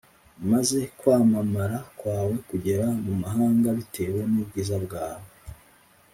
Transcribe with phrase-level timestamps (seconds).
[0.51, 5.27] Maze kwamamara kwawe kugera mu mahanga bitewe n’ubwiza bwawe